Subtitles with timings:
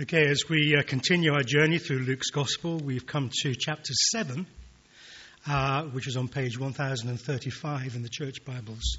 [0.00, 4.46] Okay, as we uh, continue our journey through Luke's Gospel, we've come to chapter 7,
[5.48, 8.98] uh, which is on page 1035 in the Church Bibles.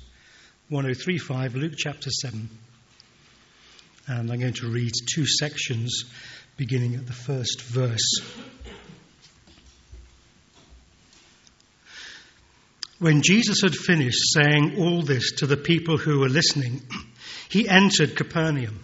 [0.68, 2.50] 1035, Luke chapter 7.
[4.08, 6.04] And I'm going to read two sections
[6.57, 8.20] beginning at the first verse.
[13.00, 16.81] When Jesus had finished saying all this to the people who were listening,
[17.47, 18.84] he entered Capernaum.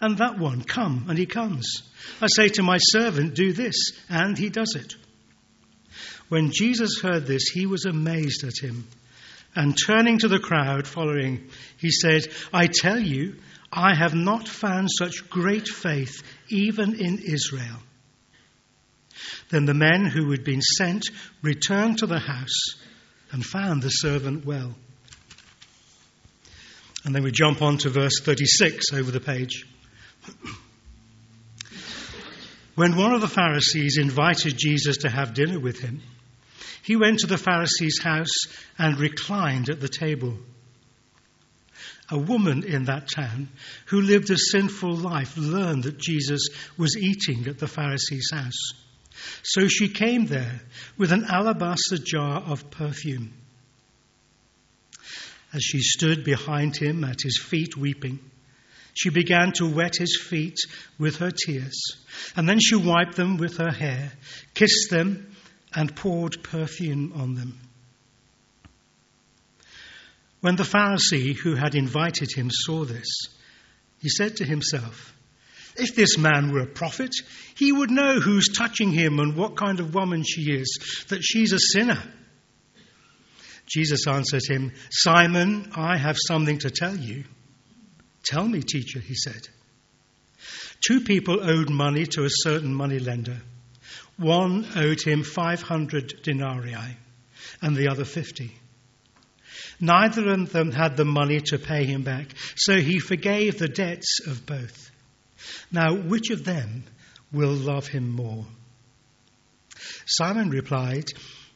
[0.00, 1.82] and that one, Come, and he comes.
[2.20, 3.76] I say to my servant, Do this,
[4.08, 4.94] and he does it.
[6.28, 8.86] When Jesus heard this, he was amazed at him.
[9.54, 13.36] And turning to the crowd following, he said, I tell you,
[13.72, 17.78] I have not found such great faith even in Israel.
[19.48, 21.08] Then the men who had been sent
[21.42, 22.74] returned to the house
[23.32, 24.74] and found the servant well.
[27.04, 29.64] And then we jump on to verse 36 over the page.
[32.74, 36.02] When one of the Pharisees invited Jesus to have dinner with him,
[36.82, 38.44] he went to the Pharisee's house
[38.78, 40.38] and reclined at the table.
[42.10, 43.48] A woman in that town
[43.86, 48.72] who lived a sinful life learned that Jesus was eating at the Pharisee's house.
[49.42, 50.60] So she came there
[50.96, 53.32] with an alabaster jar of perfume.
[55.52, 58.20] As she stood behind him at his feet weeping,
[58.96, 60.56] she began to wet his feet
[60.98, 61.78] with her tears,
[62.34, 64.10] and then she wiped them with her hair,
[64.54, 65.36] kissed them,
[65.74, 67.58] and poured perfume on them.
[70.40, 73.06] When the Pharisee who had invited him saw this,
[74.00, 75.14] he said to himself,
[75.76, 77.12] If this man were a prophet,
[77.54, 81.52] he would know who's touching him and what kind of woman she is, that she's
[81.52, 82.02] a sinner.
[83.66, 87.24] Jesus answered him, Simon, I have something to tell you.
[88.26, 89.48] Tell me, teacher, he said.
[90.86, 93.40] Two people owed money to a certain moneylender.
[94.16, 96.96] One owed him 500 denarii
[97.62, 98.52] and the other 50.
[99.80, 104.20] Neither of them had the money to pay him back, so he forgave the debts
[104.26, 104.90] of both.
[105.70, 106.84] Now, which of them
[107.30, 108.46] will love him more?
[110.06, 111.04] Simon replied,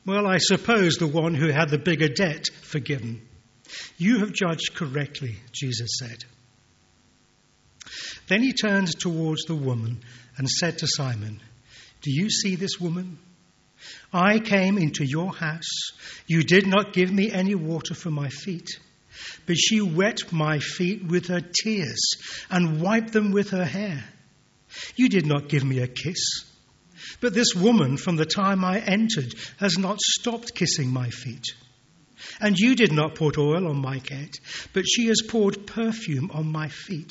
[0.05, 3.27] Well, I suppose the one who had the bigger debt forgiven.
[3.97, 6.25] You have judged correctly, Jesus said.
[8.31, 10.05] Then he turned towards the woman
[10.37, 11.43] and said to Simon,
[12.01, 13.19] Do you see this woman?
[14.13, 15.91] I came into your house.
[16.29, 18.69] You did not give me any water for my feet,
[19.47, 22.01] but she wet my feet with her tears
[22.49, 24.05] and wiped them with her hair.
[24.95, 26.45] You did not give me a kiss,
[27.21, 31.47] but this woman from the time I entered has not stopped kissing my feet.
[32.41, 34.31] And you did not put oil on my head,
[34.73, 37.11] but she has poured perfume on my feet.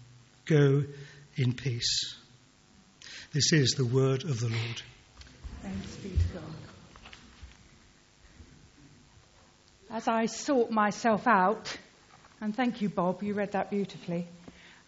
[0.45, 0.83] Go
[1.35, 2.15] in peace.
[3.33, 4.81] This is the word of the Lord.
[5.61, 6.43] Thanks be to God.
[9.89, 11.77] As I sort myself out,
[12.41, 14.27] and thank you, Bob, you read that beautifully.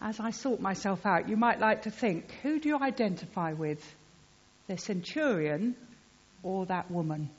[0.02, 3.82] As I sort myself out, you might like to think who do you identify with?
[4.68, 5.76] The centurion
[6.42, 7.30] or that woman?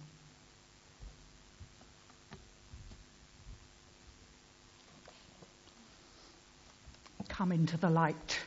[7.37, 8.39] Come into the light.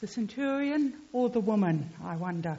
[0.00, 2.56] The centurion or the woman, I wonder.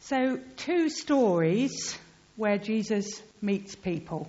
[0.00, 1.96] So, two stories
[2.36, 4.28] where Jesus meets people.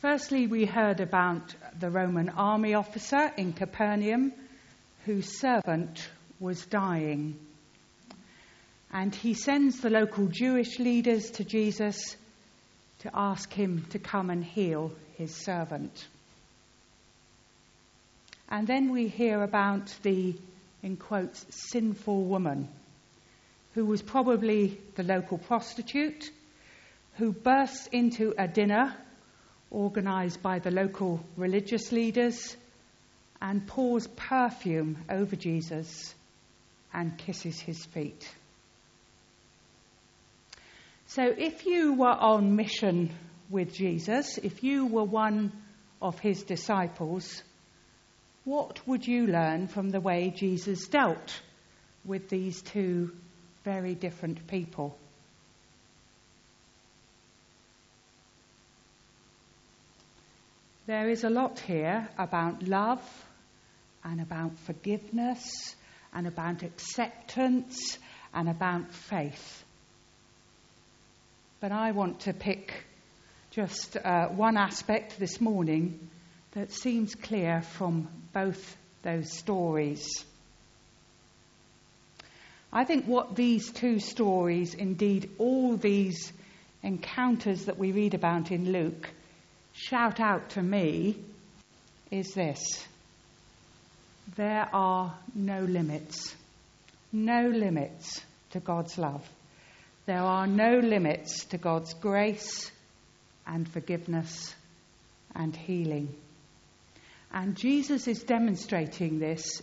[0.00, 4.32] Firstly, we heard about the Roman army officer in Capernaum
[5.06, 6.08] whose servant
[6.38, 7.36] was dying.
[8.92, 12.16] And he sends the local Jewish leaders to Jesus
[13.04, 16.06] to ask him to come and heal his servant.
[18.48, 20.34] And then we hear about the,
[20.82, 22.66] in quotes, sinful woman,
[23.74, 26.30] who was probably the local prostitute,
[27.16, 28.96] who bursts into a dinner
[29.70, 32.56] organized by the local religious leaders
[33.42, 36.14] and pours perfume over Jesus
[36.94, 38.26] and kisses his feet.
[41.14, 43.14] So, if you were on mission
[43.48, 45.52] with Jesus, if you were one
[46.02, 47.40] of his disciples,
[48.42, 51.40] what would you learn from the way Jesus dealt
[52.04, 53.12] with these two
[53.62, 54.98] very different people?
[60.86, 63.24] There is a lot here about love
[64.02, 65.76] and about forgiveness
[66.12, 67.98] and about acceptance
[68.34, 69.63] and about faith.
[71.64, 72.74] But I want to pick
[73.50, 76.10] just uh, one aspect this morning
[76.52, 80.06] that seems clear from both those stories.
[82.70, 86.34] I think what these two stories, indeed all these
[86.82, 89.08] encounters that we read about in Luke,
[89.72, 91.16] shout out to me
[92.10, 92.60] is this
[94.36, 96.34] there are no limits.
[97.10, 98.20] No limits
[98.50, 99.26] to God's love.
[100.06, 102.70] There are no limits to God's grace
[103.46, 104.54] and forgiveness
[105.34, 106.14] and healing.
[107.32, 109.62] And Jesus is demonstrating this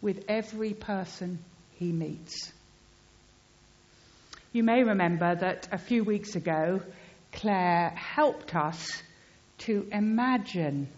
[0.00, 1.40] with every person
[1.78, 2.52] he meets.
[4.52, 6.80] You may remember that a few weeks ago,
[7.32, 9.02] Claire helped us
[9.58, 10.88] to imagine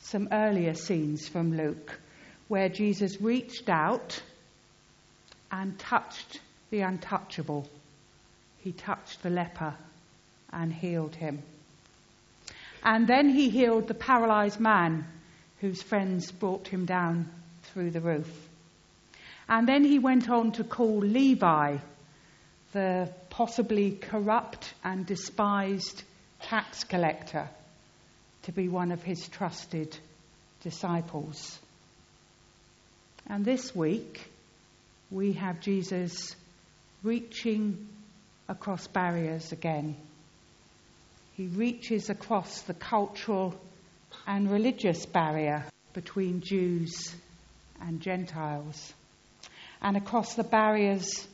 [0.00, 1.98] some earlier scenes from Luke
[2.48, 4.20] where Jesus reached out
[5.50, 6.40] and touched
[6.70, 7.68] the untouchable.
[8.62, 9.74] He touched the leper
[10.52, 11.42] and healed him.
[12.84, 15.04] And then he healed the paralyzed man
[15.60, 17.28] whose friends brought him down
[17.64, 18.30] through the roof.
[19.48, 21.78] And then he went on to call Levi,
[22.72, 26.02] the possibly corrupt and despised
[26.42, 27.48] tax collector,
[28.44, 29.96] to be one of his trusted
[30.62, 31.58] disciples.
[33.28, 34.28] And this week,
[35.10, 36.34] we have Jesus
[37.02, 37.88] reaching
[38.48, 39.96] across barriers again.
[41.36, 43.54] He reaches across the cultural
[44.26, 47.14] and religious barrier between Jews
[47.80, 48.92] and Gentiles,
[49.80, 51.26] and across the barriers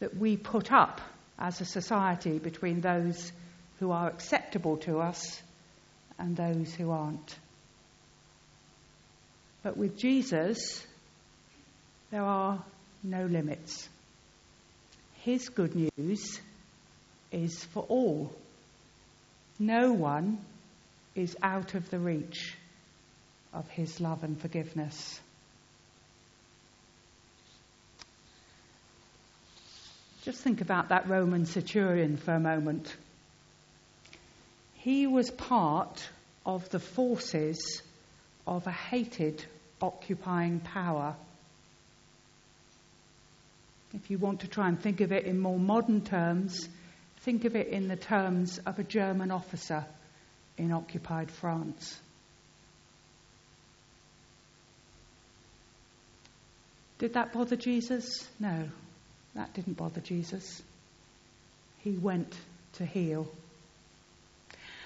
[0.00, 1.00] that we put up
[1.38, 3.32] as a society between those
[3.78, 5.42] who are acceptable to us
[6.18, 7.36] and those who aren't.
[9.62, 10.84] But with Jesus,
[12.10, 12.64] there are
[13.02, 13.88] no limits.
[15.22, 16.40] His good news
[17.30, 18.34] is for all.
[19.56, 20.44] No one
[21.14, 22.56] is out of the reach
[23.54, 25.20] of his love and forgiveness.
[30.24, 32.92] Just think about that Roman centurion for a moment.
[34.74, 36.08] He was part
[36.44, 37.80] of the forces
[38.44, 39.44] of a hated
[39.80, 41.14] occupying power.
[43.94, 46.68] If you want to try and think of it in more modern terms,
[47.20, 49.84] think of it in the terms of a German officer
[50.56, 51.98] in occupied France.
[56.98, 58.28] Did that bother Jesus?
[58.38, 58.68] No,
[59.34, 60.62] that didn't bother Jesus.
[61.78, 62.34] He went
[62.74, 63.28] to heal.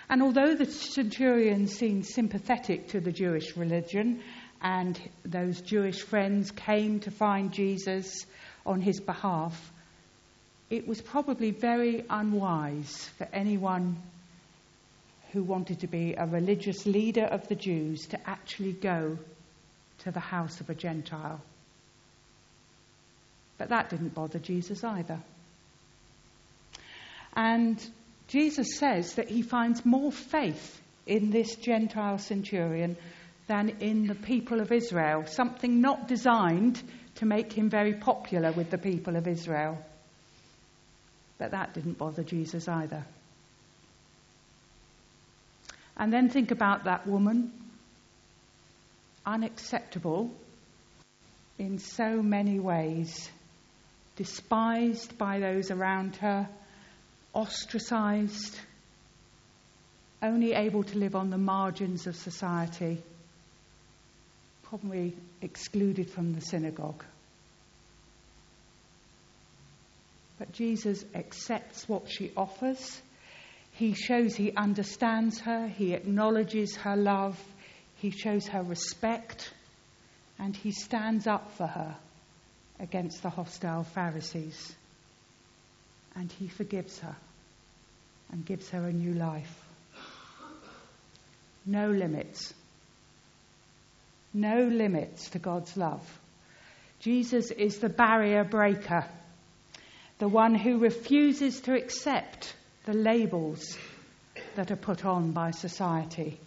[0.09, 4.23] And although the centurion seemed sympathetic to the Jewish religion,
[4.63, 8.25] and those Jewish friends came to find Jesus
[8.67, 9.73] on his behalf,
[10.69, 13.97] it was probably very unwise for anyone
[15.33, 19.19] who wanted to be a religious leader of the Jews to actually go
[19.99, 21.41] to the house of a Gentile.
[23.59, 25.21] But that didn't bother Jesus either.
[27.35, 27.83] And
[28.29, 32.97] Jesus says that he finds more faith in this Gentile centurion
[33.47, 36.83] than in the people of Israel, something not designed
[37.17, 39.79] to make him very popular with the people of Israel.
[41.39, 43.05] But that didn't bother Jesus either.
[45.97, 47.53] And then think about that woman.
[49.25, 50.31] Unacceptable
[51.59, 53.29] in so many ways,
[54.17, 56.49] despised by those around her,
[57.33, 58.59] ostracized,
[60.23, 63.03] only able to live on the margins of society,
[64.69, 67.05] probably excluded from the synagogue.
[70.39, 73.01] But Jesus accepts what she offers.
[73.73, 77.39] He shows he understands her, he acknowledges her love,
[77.97, 79.53] he shows her respect,
[80.39, 81.97] and he stands up for her
[82.81, 84.75] against the hostile Pharisees.
[86.15, 87.17] And he forgives her
[88.33, 89.63] and gives her a new life.
[91.65, 92.55] No limits.
[94.37, 96.07] No limits to God's love.
[97.01, 99.07] Jesus is the barrier breaker,
[100.19, 103.79] the one who refuses to accept the labels
[104.55, 106.39] that are put on by society,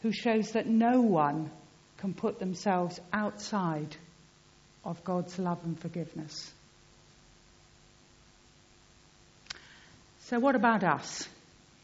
[0.00, 1.50] who shows that no one
[1.98, 3.94] can put themselves outside
[4.82, 6.50] of God's love and forgiveness.
[10.20, 11.28] So, what about us?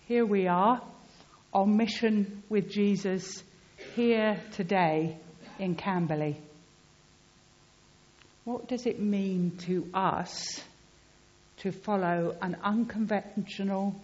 [0.07, 0.81] Here we are
[1.53, 3.43] on mission with Jesus
[3.99, 5.17] here today
[5.59, 6.37] in Camberley.
[8.45, 10.61] What does it mean to us
[11.62, 13.97] to follow an unconventional,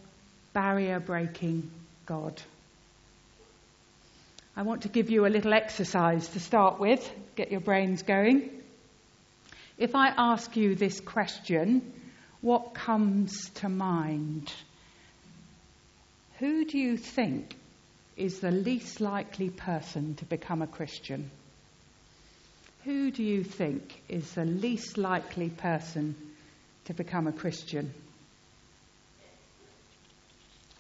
[0.52, 1.70] barrier breaking
[2.06, 2.42] God?
[4.56, 8.50] I want to give you a little exercise to start with, get your brains going.
[9.78, 11.92] If I ask you this question,
[12.40, 14.52] what comes to mind?
[16.40, 17.54] Who do you think
[18.16, 21.30] is the least likely person to become a Christian?
[22.84, 26.14] Who do you think is the least likely person
[26.84, 27.92] to become a Christian?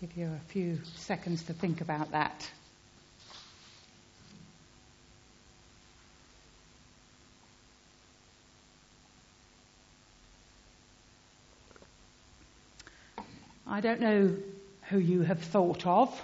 [0.00, 2.50] Give you a few seconds to think about that.
[13.66, 14.36] I don't know
[14.90, 16.22] who you have thought of,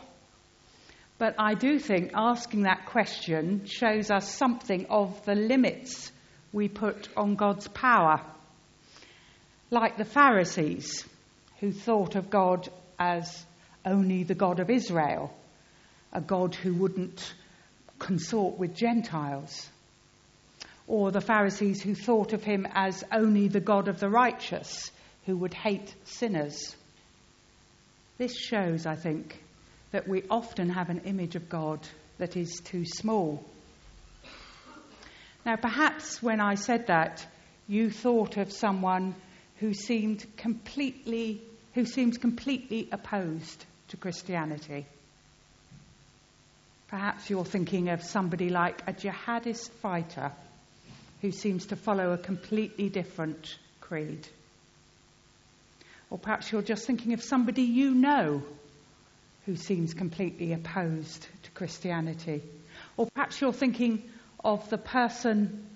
[1.21, 6.11] but I do think asking that question shows us something of the limits
[6.51, 8.23] we put on God's power.
[9.71, 11.05] Like the Pharisees,
[11.61, 13.45] who thought of God as
[13.85, 15.31] only the God of Israel,
[16.11, 17.35] a God who wouldn't
[17.99, 19.69] consort with Gentiles.
[20.89, 24.91] Or the Pharisees who thought of him as only the God of the righteous,
[25.27, 26.75] who would hate sinners.
[28.17, 29.39] This shows, I think,
[29.93, 31.81] that we often have an image of God
[32.19, 33.45] that is too small.
[35.45, 37.27] Now, perhaps when I said that,
[37.67, 39.15] you thought of someone
[39.57, 41.43] who seemed completely,
[41.75, 44.87] who seems completely opposed to Christianity.
[46.89, 50.33] Perhaps you're thinking of somebody like a jihadist fighter
[51.21, 54.27] who seems to follow a completely different creed.
[56.11, 58.43] Or perhaps you're just thinking of somebody you know
[59.51, 62.41] who seems completely opposed to Christianity.
[62.97, 64.09] Or perhaps you're thinking
[64.45, 65.67] of the person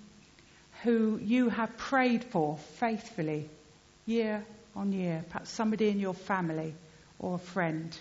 [0.83, 3.49] who you have prayed for faithfully
[4.05, 4.45] year
[4.77, 6.73] on year, perhaps somebody in your family
[7.19, 7.97] or a friend,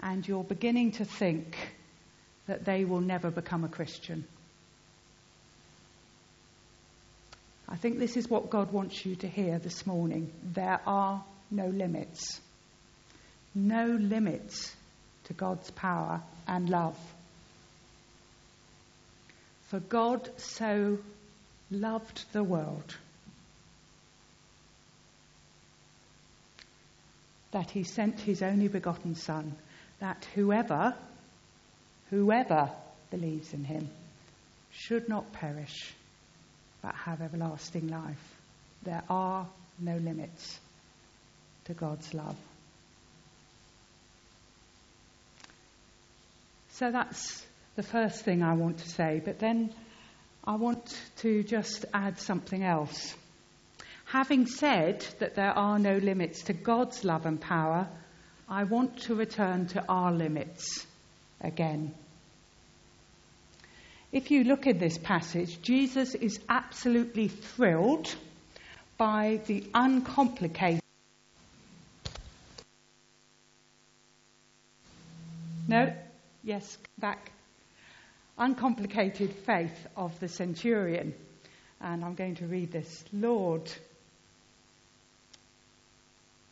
[0.00, 1.56] and you're beginning to think
[2.48, 4.24] that they will never become a Christian.
[7.68, 10.32] I think this is what God wants you to hear this morning.
[10.42, 11.22] There are
[11.52, 12.40] no limits.
[13.54, 14.74] No limits
[15.24, 16.98] to God's power and love.
[19.68, 20.98] For God so
[21.70, 22.96] loved the world
[27.52, 29.54] that he sent his only begotten Son,
[30.00, 30.94] that whoever,
[32.10, 32.70] whoever
[33.10, 33.88] believes in him
[34.72, 35.94] should not perish,
[36.80, 38.34] but have everlasting life.
[38.82, 39.46] There are
[39.78, 40.58] no limits
[41.66, 42.36] to God's love.
[46.72, 47.44] So that's
[47.76, 49.74] the first thing I want to say, but then
[50.42, 53.14] I want to just add something else.
[54.06, 57.88] Having said that there are no limits to God's love and power,
[58.48, 60.86] I want to return to our limits
[61.40, 61.94] again.
[64.10, 68.14] If you look at this passage, Jesus is absolutely thrilled
[68.96, 70.80] by the uncomplicated
[75.68, 75.94] No?
[76.42, 77.32] Yes, back.
[78.38, 81.14] Uncomplicated faith of the centurion.
[81.80, 83.04] And I'm going to read this.
[83.12, 83.70] Lord.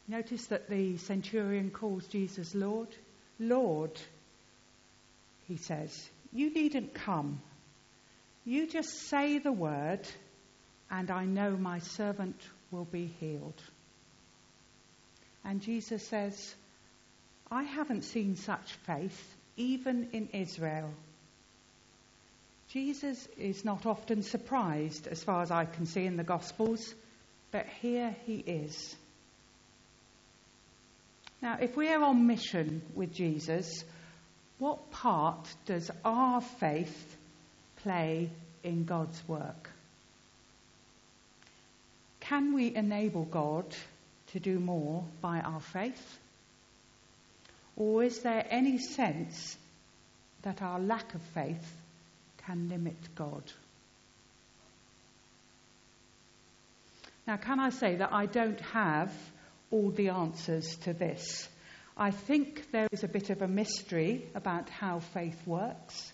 [0.08, 2.88] Notice that the centurion calls Jesus Lord.
[3.38, 3.92] Lord,
[5.46, 7.40] he says, you needn't come
[8.44, 10.00] You just say the word,
[10.90, 13.62] and I know my servant will be healed.
[15.44, 16.54] And Jesus says,
[17.50, 20.90] I haven't seen such faith even in Israel.
[22.70, 26.94] Jesus is not often surprised, as far as I can see in the Gospels,
[27.50, 28.96] but here he is.
[31.42, 33.84] Now, if we are on mission with Jesus,
[34.58, 37.16] what part does our faith
[37.82, 38.30] play
[38.62, 39.70] in God's work?
[42.20, 43.66] Can we enable God
[44.28, 46.18] to do more by our faith?
[47.80, 49.56] Or is there any sense
[50.42, 51.66] that our lack of faith
[52.44, 53.42] can limit God?
[57.26, 59.10] Now, can I say that I don't have
[59.70, 61.48] all the answers to this?
[61.96, 66.12] I think there is a bit of a mystery about how faith works,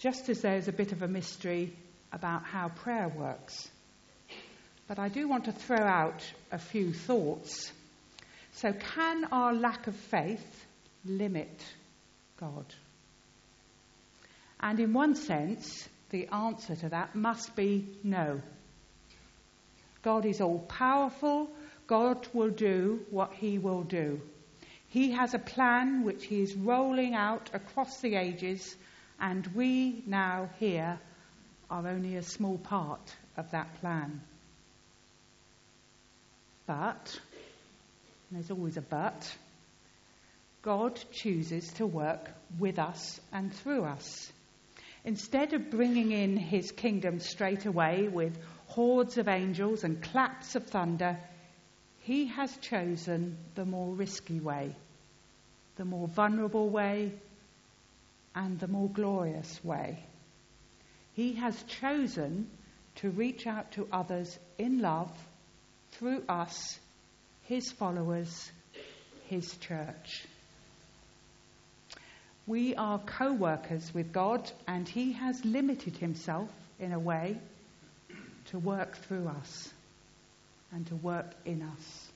[0.00, 1.76] just as there is a bit of a mystery
[2.12, 3.70] about how prayer works.
[4.88, 7.70] But I do want to throw out a few thoughts.
[8.54, 10.66] So, can our lack of faith
[11.04, 11.62] limit
[12.38, 12.66] God?
[14.60, 18.40] And in one sense, the answer to that must be no.
[20.02, 21.50] God is all powerful.
[21.86, 24.20] God will do what he will do.
[24.88, 28.76] He has a plan which he is rolling out across the ages,
[29.18, 30.98] and we now here
[31.70, 34.20] are only a small part of that plan.
[36.66, 37.18] But,
[38.30, 39.34] there's always a but,
[40.62, 44.32] God chooses to work with us and through us.
[45.04, 48.38] Instead of bringing in his kingdom straight away with
[48.68, 51.18] hordes of angels and claps of thunder,
[52.02, 54.76] he has chosen the more risky way,
[55.76, 57.12] the more vulnerable way,
[58.34, 60.04] and the more glorious way.
[61.14, 62.48] He has chosen
[62.96, 65.10] to reach out to others in love
[65.92, 66.78] through us,
[67.42, 68.50] his followers,
[69.26, 70.24] his church.
[72.46, 76.50] We are co workers with God, and he has limited himself,
[76.80, 77.38] in a way,
[78.46, 79.72] to work through us
[80.72, 82.08] and to work in us.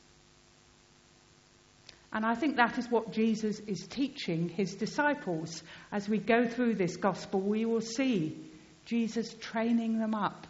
[2.12, 5.62] And I think that is what Jesus is teaching his disciples.
[5.92, 8.36] As we go through this gospel, we will see
[8.86, 10.46] Jesus training them up.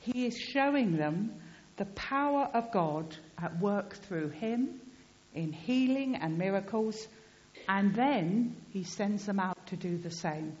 [0.00, 1.34] He is showing them
[1.76, 4.80] the power of God at work through him
[5.34, 7.06] in healing and miracles,
[7.68, 10.56] and then he sends them out to do the same.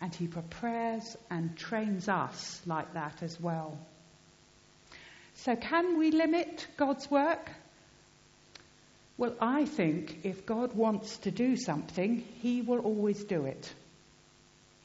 [0.00, 3.78] And he prepares and trains us like that as well.
[5.36, 7.50] So, can we limit God's work?
[9.16, 13.72] Well, I think if God wants to do something, he will always do it.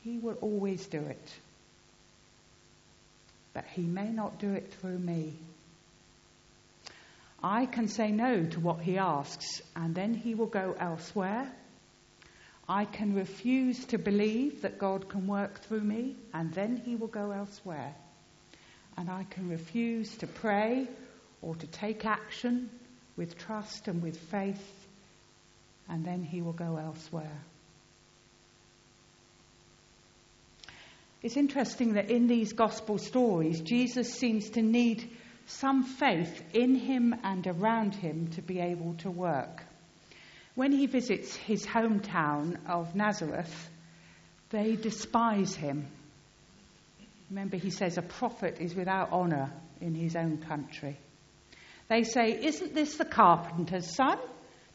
[0.03, 1.39] He will always do it
[3.53, 5.33] but he may not do it through me.
[7.43, 11.49] I can say no to what he asks, and then he will go elsewhere.
[12.67, 17.07] I can refuse to believe that God can work through me, and then he will
[17.07, 17.95] go elsewhere.
[18.97, 20.87] And I can refuse to pray
[21.41, 22.69] or to take action
[23.15, 24.87] with trust and with faith,
[25.87, 27.39] and then he will go elsewhere.
[31.21, 35.09] It's interesting that in these gospel stories, Jesus seems to need
[35.49, 39.63] some faith in him and around him to be able to work.
[40.55, 43.69] When he visits his hometown of Nazareth,
[44.49, 45.87] they despise him.
[47.29, 50.97] Remember, he says a prophet is without honour in his own country.
[51.87, 54.17] They say, Isn't this the carpenter's son?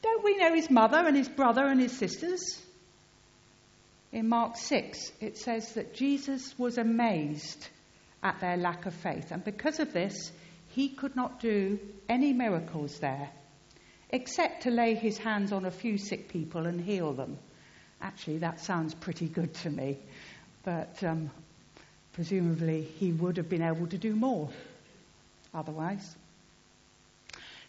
[0.02, 2.60] Don't we know his mother and his brother and his sisters?
[4.14, 7.68] in Mark 6, it says that Jesus was amazed
[8.22, 9.32] at their lack of faith.
[9.32, 10.30] And because of this,
[10.74, 13.30] he could not do any miracles there,
[14.10, 17.38] except to lay his hands on a few sick people and heal them.
[18.00, 19.98] Actually, that sounds pretty good to me,
[20.64, 21.30] but um,
[22.12, 24.50] presumably he would have been able to do more
[25.54, 26.16] otherwise.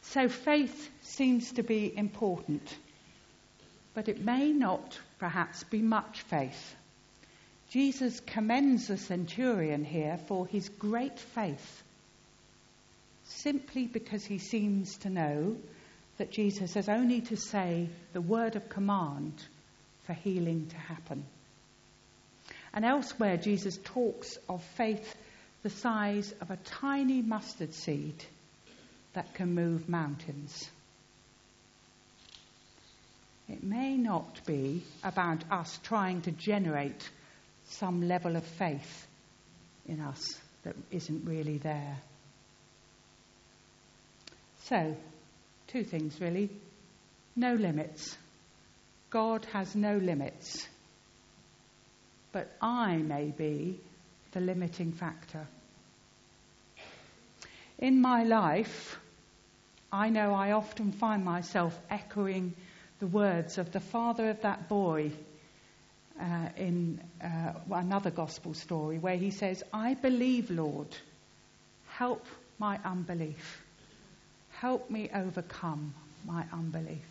[0.02, 2.76] So faith seems to be important,
[3.94, 6.76] but it may not perhaps be much faith.
[7.70, 11.84] Jesus commends the centurion here for his great faith,
[13.46, 15.56] simply because he seems to know
[16.18, 19.34] that Jesus has only to say the word of command
[20.08, 21.24] for healing to happen.
[22.74, 25.16] And elsewhere, Jesus talks of faith
[25.62, 28.16] the size of a tiny mustard seed
[29.14, 30.68] that can move mountains.
[33.48, 37.08] It may not be about us trying to generate
[37.70, 39.06] some level of faith
[39.88, 41.98] in us that isn't really there.
[44.68, 44.96] So,
[45.68, 46.50] two things really.
[47.36, 48.18] No limits.
[49.12, 50.68] God has no limits.
[52.32, 53.80] But I may be
[54.32, 55.46] the limiting factor.
[57.78, 58.98] In my life,
[59.92, 62.54] I know I often find myself echoing
[63.00, 65.12] the words of the father of that boy
[66.20, 70.88] uh, in uh, another gospel story where he says, I believe, Lord,
[71.88, 72.26] help
[72.58, 73.65] my unbelief.
[74.60, 75.94] Help me overcome
[76.26, 77.06] my unbelief.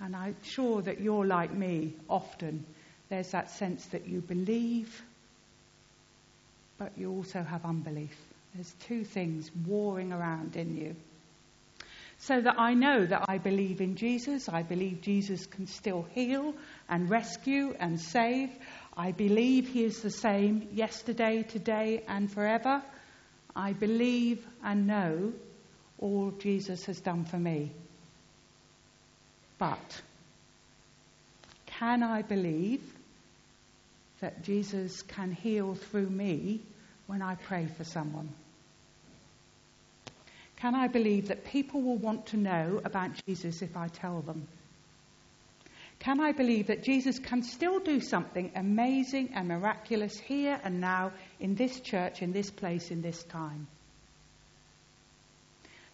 [0.00, 2.64] And I'm sure that you're like me often.
[3.08, 5.02] There's that sense that you believe,
[6.78, 8.16] but you also have unbelief.
[8.54, 10.96] There's two things warring around in you.
[12.18, 14.48] So that I know that I believe in Jesus.
[14.48, 16.54] I believe Jesus can still heal
[16.88, 18.50] and rescue and save.
[18.96, 22.82] I believe he is the same yesterday, today, and forever.
[23.56, 25.32] I believe and know
[26.00, 27.70] all Jesus has done for me.
[29.58, 30.00] But
[31.66, 32.82] can I believe
[34.20, 36.60] that Jesus can heal through me
[37.06, 38.30] when I pray for someone?
[40.56, 44.46] Can I believe that people will want to know about Jesus if I tell them?
[46.00, 51.12] Can I believe that Jesus can still do something amazing and miraculous here and now
[51.38, 53.66] in this church, in this place, in this time?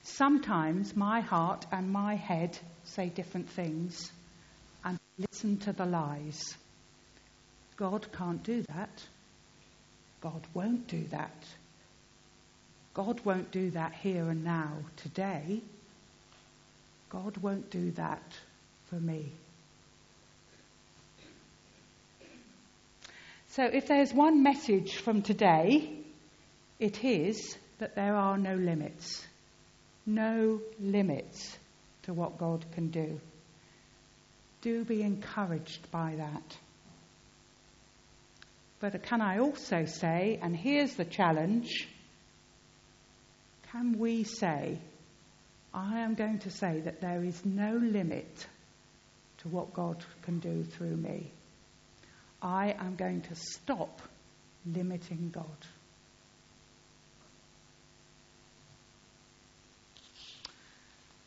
[0.06, 4.12] Sometimes my heart and my head say different things
[4.84, 6.54] and listen to the lies.
[7.76, 9.02] God can't do that.
[10.20, 11.34] God won't do that.
[12.94, 15.60] God won't do that here and now, today.
[17.10, 18.22] God won't do that
[18.88, 19.32] for me.
[23.48, 25.98] So, if there's one message from today,
[26.78, 29.26] it is that there are no limits
[30.06, 31.58] no limits
[32.04, 33.20] to what God can do.
[34.62, 36.56] Do be encouraged by that.
[38.78, 41.88] But can I also say, and here's the challenge
[43.72, 44.78] can we say,
[45.74, 48.46] I am going to say that there is no limit
[49.38, 51.30] to what God can do through me?
[52.40, 54.00] I am going to stop
[54.64, 55.44] limiting God.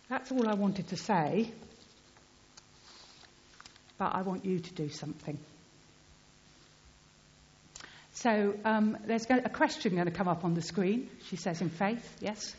[0.09, 1.51] That's all I wanted to say,
[3.99, 5.37] but I want you to do something.
[8.13, 11.09] So um, there's a question going to come up on the screen.
[11.27, 12.55] She says, in faith, yes?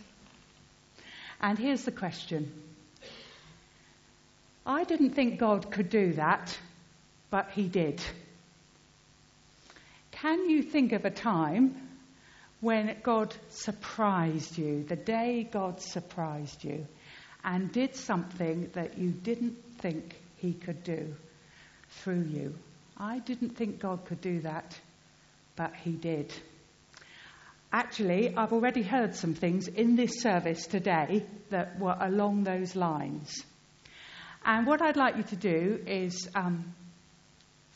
[1.41, 2.53] And here's the question
[4.65, 6.57] I didn't think God could do that,
[7.31, 8.01] but He did.
[10.13, 11.75] Can you think of a time
[12.61, 16.87] when God surprised you, the day God surprised you?
[17.45, 21.15] And did something that you didn't think he could do
[21.91, 22.55] through you.
[22.97, 24.79] I didn't think God could do that,
[25.57, 26.33] but he did.
[27.73, 33.45] Actually, I've already heard some things in this service today that were along those lines.
[34.45, 36.75] And what I'd like you to do is um,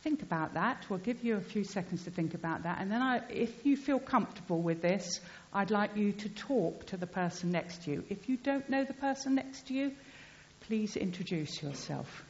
[0.05, 0.85] think about that.
[0.91, 2.79] We'll give you a few seconds to think about that.
[2.79, 5.19] And then, I, if you feel comfortable with this,
[5.53, 8.05] I'd like you to talk to the person next to you.
[8.11, 9.93] If you don't know the person next to you,
[10.61, 12.23] please introduce yourself.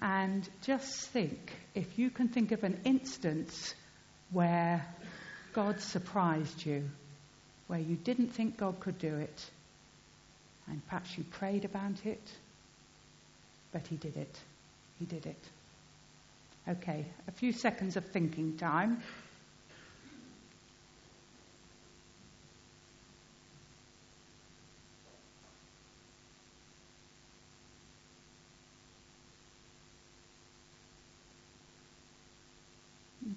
[0.00, 3.74] And just think if you can think of an instance
[4.30, 4.86] where
[5.52, 6.84] God surprised you,
[7.66, 9.50] where you didn't think God could do it,
[10.68, 12.22] and perhaps you prayed about it,
[13.72, 14.38] but He did it.
[15.00, 15.55] He did it.
[16.68, 19.02] Okay, a few seconds of thinking time.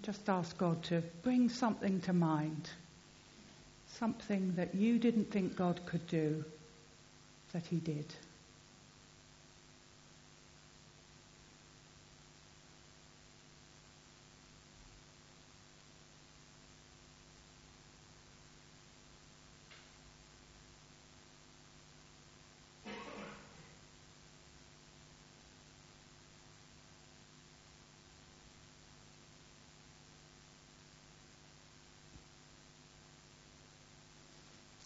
[0.01, 2.69] just ask God to bring something to mind,
[3.87, 6.43] something that you didn't think God could do,
[7.53, 8.05] that He did.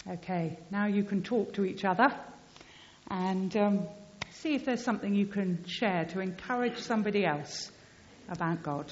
[0.06, 2.14] Okay, now you can talk to each other
[3.10, 3.88] and um,
[4.32, 7.72] see if there's something you can share to encourage somebody else
[8.28, 8.92] about God.